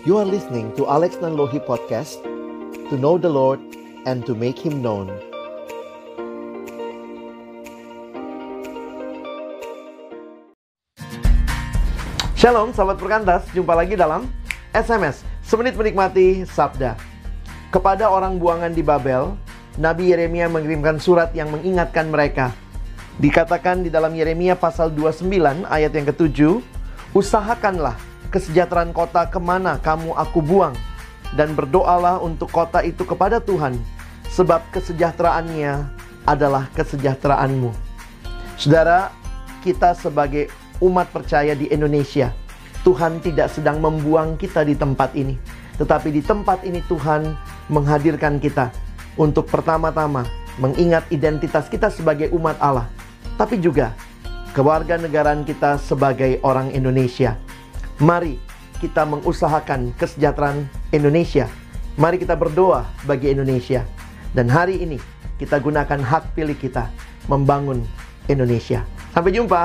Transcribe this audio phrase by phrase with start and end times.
[0.00, 2.24] You are listening to Alex Nanlohi Podcast
[2.88, 3.60] To know the Lord
[4.08, 5.12] and to make Him known.
[12.32, 14.24] Shalom sahabat perkantas, jumpa lagi dalam
[14.72, 16.96] SMS Semenit Menikmati Sabda.
[17.68, 19.36] Kepada orang buangan di Babel,
[19.76, 22.56] Nabi Yeremia mengirimkan surat yang mengingatkan mereka.
[23.20, 26.64] Dikatakan di dalam Yeremia pasal 29 ayat yang ketujuh
[27.12, 30.74] Usahakanlah kesejahteraan kota ke mana kamu aku buang
[31.34, 33.78] Dan berdoalah untuk kota itu kepada Tuhan
[34.30, 35.86] Sebab kesejahteraannya
[36.24, 37.90] adalah kesejahteraanmu
[38.60, 39.08] Saudara,
[39.64, 40.52] kita sebagai
[40.84, 42.32] umat percaya di Indonesia.
[42.80, 45.36] Tuhan tidak sedang membuang kita di tempat ini,
[45.76, 47.36] tetapi di tempat ini Tuhan
[47.68, 48.72] menghadirkan kita
[49.20, 50.24] untuk pertama-tama
[50.56, 52.88] mengingat identitas kita sebagai umat Allah,
[53.36, 53.92] tapi juga
[54.56, 57.36] kewarganegaraan kita sebagai orang Indonesia.
[58.00, 58.40] Mari
[58.80, 61.44] kita mengusahakan kesejahteraan Indonesia.
[62.00, 63.84] Mari kita berdoa bagi Indonesia.
[64.32, 64.96] Dan hari ini
[65.36, 66.88] kita gunakan hak pilih kita
[67.28, 67.84] membangun
[68.24, 68.88] Indonesia.
[69.12, 69.62] Sampai jumpa.